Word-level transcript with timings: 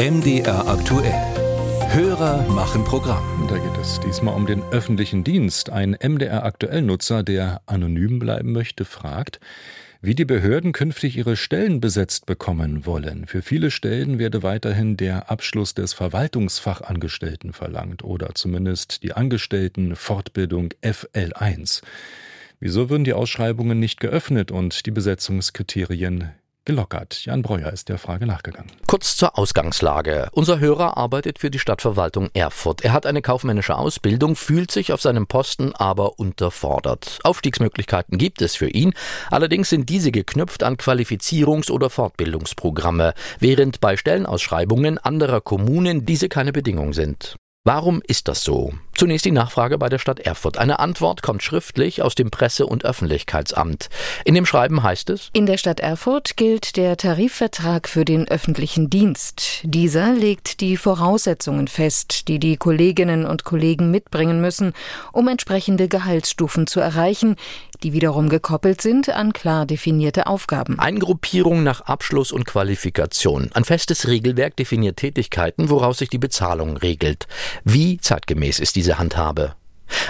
MDR 0.00 0.66
aktuell. 0.66 1.12
Hörer 1.92 2.48
machen 2.48 2.84
Programm. 2.84 3.46
Da 3.50 3.58
geht 3.58 3.76
es 3.76 4.00
diesmal 4.00 4.34
um 4.34 4.46
den 4.46 4.62
öffentlichen 4.70 5.24
Dienst. 5.24 5.68
Ein 5.68 5.90
MDR 5.90 6.44
aktuell 6.44 6.80
Nutzer, 6.80 7.22
der 7.22 7.60
anonym 7.66 8.18
bleiben 8.18 8.52
möchte, 8.52 8.86
fragt, 8.86 9.40
wie 10.00 10.14
die 10.14 10.24
Behörden 10.24 10.72
künftig 10.72 11.18
ihre 11.18 11.36
Stellen 11.36 11.82
besetzt 11.82 12.24
bekommen 12.24 12.86
wollen. 12.86 13.26
Für 13.26 13.42
viele 13.42 13.70
Stellen 13.70 14.18
werde 14.18 14.42
weiterhin 14.42 14.96
der 14.96 15.30
Abschluss 15.30 15.74
des 15.74 15.92
Verwaltungsfachangestellten 15.92 17.52
verlangt 17.52 18.02
oder 18.02 18.34
zumindest 18.34 19.02
die 19.02 19.12
Angestelltenfortbildung 19.12 20.70
FL1. 20.82 21.82
Wieso 22.58 22.88
würden 22.88 23.04
die 23.04 23.12
Ausschreibungen 23.12 23.78
nicht 23.78 24.00
geöffnet 24.00 24.50
und 24.50 24.86
die 24.86 24.92
Besetzungskriterien 24.92 26.30
gelockert? 26.64 27.24
Jan 27.24 27.42
Breuer 27.42 27.72
ist 27.72 27.88
der 27.88 27.98
Frage 27.98 28.26
nachgegangen. 28.26 28.70
Kurz 28.86 29.16
zur 29.16 29.38
Ausgangslage. 29.38 30.28
Unser 30.32 30.60
Hörer 30.60 30.96
arbeitet 30.96 31.38
für 31.38 31.50
die 31.50 31.58
Stadtverwaltung 31.58 32.30
Erfurt. 32.34 32.84
Er 32.84 32.92
hat 32.92 33.06
eine 33.06 33.22
kaufmännische 33.22 33.76
Ausbildung, 33.76 34.36
fühlt 34.36 34.70
sich 34.70 34.92
auf 34.92 35.00
seinem 35.00 35.26
Posten 35.26 35.74
aber 35.74 36.18
unterfordert. 36.18 37.18
Aufstiegsmöglichkeiten 37.24 38.18
gibt 38.18 38.42
es 38.42 38.56
für 38.56 38.68
ihn, 38.68 38.92
allerdings 39.30 39.70
sind 39.70 39.88
diese 39.88 40.12
geknüpft 40.12 40.62
an 40.62 40.76
Qualifizierungs- 40.76 41.70
oder 41.70 41.90
Fortbildungsprogramme, 41.90 43.14
während 43.38 43.80
bei 43.80 43.96
Stellenausschreibungen 43.96 44.98
anderer 44.98 45.40
Kommunen 45.40 46.06
diese 46.06 46.28
keine 46.28 46.52
Bedingung 46.52 46.92
sind. 46.92 47.36
Warum 47.64 48.00
ist 48.06 48.26
das 48.28 48.42
so? 48.42 48.72
Zunächst 49.00 49.24
die 49.24 49.30
Nachfrage 49.30 49.78
bei 49.78 49.88
der 49.88 49.98
Stadt 49.98 50.20
Erfurt. 50.20 50.58
Eine 50.58 50.78
Antwort 50.78 51.22
kommt 51.22 51.42
schriftlich 51.42 52.02
aus 52.02 52.14
dem 52.14 52.30
Presse- 52.30 52.66
und 52.66 52.84
Öffentlichkeitsamt. 52.84 53.88
In 54.26 54.34
dem 54.34 54.44
Schreiben 54.44 54.82
heißt 54.82 55.08
es 55.08 55.30
In 55.32 55.46
der 55.46 55.56
Stadt 55.56 55.80
Erfurt 55.80 56.36
gilt 56.36 56.76
der 56.76 56.98
Tarifvertrag 56.98 57.88
für 57.88 58.04
den 58.04 58.28
öffentlichen 58.28 58.90
Dienst. 58.90 59.62
Dieser 59.62 60.12
legt 60.12 60.60
die 60.60 60.76
Voraussetzungen 60.76 61.66
fest, 61.66 62.28
die 62.28 62.38
die 62.38 62.58
Kolleginnen 62.58 63.24
und 63.24 63.44
Kollegen 63.44 63.90
mitbringen 63.90 64.42
müssen, 64.42 64.74
um 65.14 65.28
entsprechende 65.28 65.88
Gehaltsstufen 65.88 66.66
zu 66.66 66.80
erreichen, 66.80 67.36
die 67.82 67.94
wiederum 67.94 68.28
gekoppelt 68.28 68.82
sind 68.82 69.08
an 69.08 69.32
klar 69.32 69.64
definierte 69.64 70.26
Aufgaben. 70.26 70.78
Eingruppierung 70.78 71.62
nach 71.62 71.80
Abschluss 71.82 72.32
und 72.32 72.44
Qualifikation. 72.44 73.50
Ein 73.54 73.64
festes 73.64 74.08
Regelwerk 74.08 74.56
definiert 74.56 74.98
Tätigkeiten, 74.98 75.70
woraus 75.70 75.98
sich 75.98 76.10
die 76.10 76.18
Bezahlung 76.18 76.76
regelt. 76.76 77.26
Wie 77.64 77.96
zeitgemäß 77.96 78.60
ist 78.60 78.76
diese 78.76 78.89
Handhabe? 78.98 79.54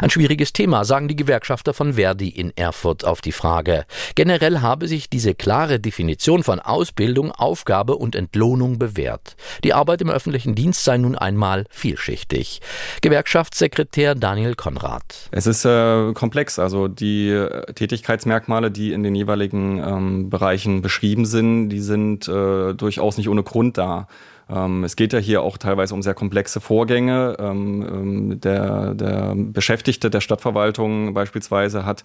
Ein 0.01 0.11
schwieriges 0.11 0.53
Thema, 0.53 0.85
sagen 0.85 1.09
die 1.09 1.17
Gewerkschafter 1.17 1.75
von 1.75 1.95
Verdi 1.95 2.29
in 2.29 2.53
Erfurt 2.57 3.05
auf 3.05 3.21
die 3.21 3.33
Frage. 3.33 3.85
Generell 4.15 4.61
habe 4.61 4.89
sich 4.89 5.09
diese 5.09 5.35
klare 5.35 5.81
Definition 5.81 6.43
von 6.43 6.61
Ausbildung, 6.61 7.33
Aufgabe 7.33 7.97
und 7.97 8.15
Entlohnung 8.15 8.79
bewährt. 8.79 9.37
Die 9.65 9.73
Arbeit 9.73 10.03
im 10.03 10.11
öffentlichen 10.11 10.55
Dienst 10.55 10.85
sei 10.85 10.99
nun 10.99 11.17
einmal 11.17 11.65
vielschichtig. 11.71 12.61
Gewerkschaftssekretär 13.01 14.15
Daniel 14.15 14.55
Konrad. 14.55 15.29
Es 15.31 15.47
ist 15.47 15.65
äh, 15.65 16.13
komplex. 16.13 16.59
Also 16.59 16.89
die 16.89 17.31
äh, 17.31 17.73
Tätigkeitsmerkmale, 17.73 18.71
die 18.71 18.93
in 18.93 19.03
den 19.03 19.15
jeweiligen 19.15 19.83
ähm, 19.83 20.31
Bereichen 20.31 20.83
beschrieben 20.83 21.25
sind, 21.25 21.71
die 21.71 21.81
sind 21.81 22.29
äh, 22.29 22.75
durchaus 22.75 23.17
nicht 23.17 23.29
ohne 23.29 23.43
Grund 23.43 23.79
da. 23.79 24.09
Ähm, 24.51 24.85
es 24.85 24.97
geht 24.97 25.13
ja 25.13 25.19
hier 25.19 25.43
auch 25.43 25.59
teilweise 25.59 25.95
um 25.95 26.03
sehr 26.03 26.15
komplexe 26.15 26.61
Vorgänge. 26.61 27.37
Ähm, 27.39 27.83
ähm, 27.83 28.41
der, 28.41 28.95
der 28.95 29.35
Beschäftigte 29.37 30.11
der 30.11 30.21
Stadtverwaltung 30.21 31.15
beispielsweise 31.15 31.85
hat 31.85 32.03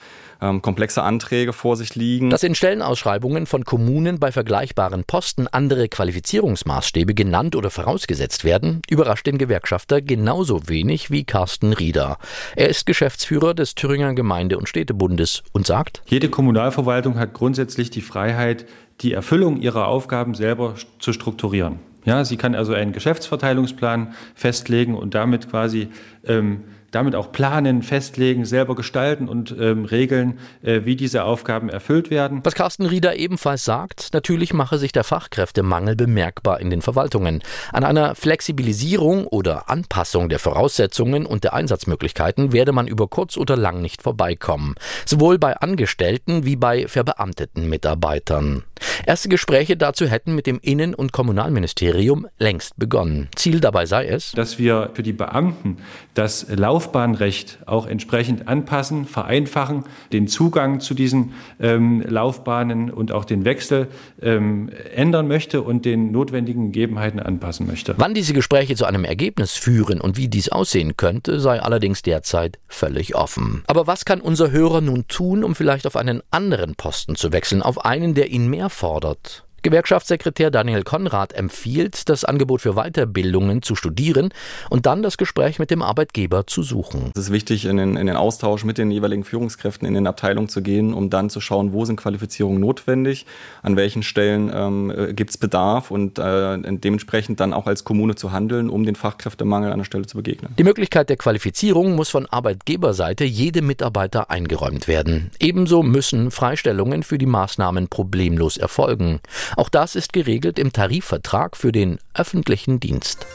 komplexe 0.62 1.02
Anträge 1.02 1.54
vor 1.54 1.78
sich 1.78 1.96
liegen. 1.96 2.30
Dass 2.30 2.44
in 2.44 2.56
Stellenausschreibungen 2.56 3.46
von 3.46 3.64
Kommunen 3.64 4.20
bei 4.20 4.32
vergleichbaren 4.32 5.06
Posten 5.06 5.48
andere 5.48 5.88
Qualifizierungsmaßstäbe 5.88 7.14
genannt 7.14 7.56
oder 7.56 7.70
vorausgesetzt 7.70 8.44
werden, 8.44 8.82
überrascht 8.90 9.28
den 9.28 9.38
Gewerkschafter 9.38 10.02
genauso 10.02 10.68
wenig 10.68 11.10
wie 11.10 11.24
Carsten 11.24 11.74
Rieder. 11.74 12.18
Er 12.56 12.70
ist 12.70 12.86
Geschäftsführer 12.86 13.54
des 13.54 13.76
Thüringer 13.76 14.14
Gemeinde- 14.14 14.58
und 14.58 14.68
Städtebundes 14.68 15.44
und 15.54 15.66
sagt, 15.66 16.04
jede 16.06 16.30
Kommunalverwaltung 16.30 17.18
hat 17.18 17.34
grundsätzlich 17.34 17.90
die 17.90 18.02
Freiheit, 18.02 18.66
die 19.02 19.14
Erfüllung 19.14 19.58
ihrer 19.62 19.88
Aufgaben 19.88 20.36
selber 20.36 20.76
zu 21.00 21.14
strukturieren. 21.14 21.80
Ja, 22.06 22.24
sie 22.24 22.38
kann 22.38 22.56
also 22.56 22.74
einen 22.74 22.94
Geschäftsverteilungsplan 22.94 24.14
festlegen 24.36 24.96
und 24.96 25.16
damit 25.16 25.50
quasi 25.50 25.90
ähm, 26.26 26.64
damit 26.96 27.14
auch 27.14 27.32
planen, 27.32 27.84
festlegen, 27.84 28.46
selber 28.46 28.74
gestalten 28.74 29.28
und 29.28 29.54
ähm, 29.60 29.84
regeln, 29.84 30.40
äh, 30.64 30.82
wie 30.86 30.96
diese 30.96 31.26
Aufgaben 31.26 31.70
erfüllt 31.70 32.10
werden. 32.10 32.40
Was 32.44 32.56
Carsten 32.56 32.86
Rieder 32.86 33.18
ebenfalls 33.18 33.66
sagt, 33.66 34.14
natürlich 34.14 34.54
mache 34.54 34.78
sich 34.78 34.94
der 34.94 35.04
Fachkräftemangel 35.04 35.98
bemerkbar 35.98 36.62
in 36.62 36.70
den 36.70 36.82
Verwaltungen. 36.82 37.44
An 37.74 37.84
einer 37.84 38.16
Flexibilisierung 38.16 39.28
oder 39.28 39.70
Anpassung 39.70 40.30
der 40.30 40.40
Voraussetzungen 40.40 41.26
und 41.26 41.44
der 41.44 41.54
Einsatzmöglichkeiten 41.54 42.54
werde 42.54 42.72
man 42.72 42.88
über 42.88 43.08
kurz 43.10 43.36
oder 43.36 43.58
lang 43.58 43.82
nicht 43.82 44.02
vorbeikommen, 44.02 44.76
sowohl 45.06 45.38
bei 45.38 45.58
Angestellten 45.58 46.46
wie 46.46 46.56
bei 46.56 46.88
verbeamteten 46.88 47.68
Mitarbeitern. 47.68 48.64
Erste 49.08 49.30
Gespräche 49.30 49.78
dazu 49.78 50.08
hätten 50.08 50.34
mit 50.34 50.48
dem 50.48 50.60
Innen- 50.64 50.96
und 50.96 51.12
Kommunalministerium 51.12 52.26
längst 52.40 52.76
begonnen. 52.78 53.30
Ziel 53.36 53.60
dabei 53.60 53.86
sei 53.86 54.08
es, 54.08 54.32
dass 54.32 54.58
wir 54.58 54.90
für 54.96 55.04
die 55.04 55.14
Beamten 55.14 55.78
das 56.16 56.48
Laufbahnrecht 56.50 57.60
auch 57.68 57.86
entsprechend 57.86 58.48
anpassen, 58.48 59.06
vereinfachen, 59.06 59.84
den 60.12 60.28
Zugang 60.28 60.80
zu 60.80 60.96
diesen 60.96 61.34
ähm, 61.60 62.04
Laufbahnen 62.08 62.90
und 62.90 63.12
auch 63.12 63.26
den 63.26 63.46
Wechsel 63.46 63.90
ähm, 64.24 64.72
ändern 64.96 65.28
möchte 65.28 65.62
und 65.62 65.86
den 65.86 66.12
notwendigen 66.12 66.72
Gegebenheiten 66.72 67.20
anpassen 67.20 67.68
möchte. 67.68 67.94
Wann 67.98 68.16
diese 68.16 68.34
Gespräche 68.34 68.76
zu 68.76 68.86
einem 68.86 69.06
Ergebnis 69.06 69.52
führen 69.52 70.02
und 70.02 70.18
wie 70.18 70.30
dies 70.30 70.50
aussehen 70.50 70.98
könnte, 70.98 71.40
sei 71.40 71.62
allerdings 71.62 72.02
derzeit 72.02 72.58
völlig 72.68 73.14
offen. 73.14 73.64
Aber 73.68 73.86
was 73.86 74.04
kann 74.04 74.20
unser 74.20 74.50
Hörer 74.50 74.82
nun 74.82 75.08
tun, 75.08 75.44
um 75.44 75.54
vielleicht 75.54 75.86
auf 75.86 75.96
einen 75.96 76.24
anderen 76.32 76.74
Posten 76.74 77.16
zu 77.16 77.32
wechseln, 77.32 77.62
auf 77.62 77.86
einen, 77.86 78.16
der 78.16 78.32
ihn 78.32 78.50
mehr 78.50 78.72
fordert? 78.72 78.95
gefordert. 78.96 79.45
Gewerkschaftssekretär 79.66 80.52
Daniel 80.52 80.84
Konrad 80.84 81.34
empfiehlt, 81.34 82.08
das 82.08 82.24
Angebot 82.24 82.62
für 82.62 82.74
Weiterbildungen 82.74 83.64
zu 83.64 83.76
studieren 83.76 84.30
und 84.70 84.86
dann 84.86 85.02
das 85.02 85.18
Gespräch 85.18 85.58
mit 85.58 85.72
dem 85.72 85.82
Arbeitgeber 85.82 86.46
zu 86.46 86.62
suchen. 86.62 87.10
Es 87.16 87.22
ist 87.24 87.32
wichtig, 87.32 87.66
in 87.66 87.78
den, 87.78 87.98
in 87.98 88.06
den 88.06 88.16
Austausch 88.16 88.64
mit 88.64 88.78
den 88.78 88.92
jeweiligen 88.92 89.24
Führungskräften 89.24 89.88
in 89.88 89.96
den 89.96 90.06
Abteilungen 90.06 90.50
zu 90.50 90.62
gehen, 90.62 90.94
um 90.94 91.10
dann 91.10 91.32
zu 91.32 91.42
schauen, 91.42 91.74
wo 91.74 91.84
sind 91.84 91.96
Qualifizierungen 91.96 92.62
notwendig, 92.62 93.26
an 93.64 93.76
welchen 93.76 94.04
Stellen 94.04 94.52
ähm, 94.54 95.16
gibt 95.16 95.32
es 95.32 95.38
Bedarf 95.40 95.90
und 95.90 96.20
äh, 96.20 96.60
dementsprechend 96.62 97.40
dann 97.40 97.52
auch 97.52 97.66
als 97.66 97.84
Kommune 97.84 98.14
zu 98.14 98.32
handeln, 98.32 98.70
um 98.70 98.86
den 98.86 98.96
Fachkräftemangel 98.96 99.72
an 99.72 99.80
der 99.80 99.86
Stelle 99.86 100.06
zu 100.06 100.18
begegnen. 100.18 100.54
Die 100.60 100.64
Möglichkeit 100.64 101.10
der 101.10 101.18
Qualifizierung 101.18 101.96
muss 101.96 102.10
von 102.10 102.28
Arbeitgeberseite 102.28 103.24
jedem 103.24 103.66
Mitarbeiter 103.66 104.30
eingeräumt 104.30 104.88
werden. 104.88 105.32
Ebenso 105.40 105.82
müssen 105.82 106.30
Freistellungen 106.30 107.02
für 107.02 107.18
die 107.18 107.26
Maßnahmen 107.26 107.88
problemlos 107.88 108.58
erfolgen. 108.58 109.22
Auch 109.56 109.70
das 109.70 109.96
ist 109.96 110.14
geregelt 110.14 110.60
im 110.60 110.74
Tarifvertrag 110.74 111.56
für 111.56 111.72
den 111.72 112.00
öffentlichen 112.14 112.80
Dienst. 112.80 113.26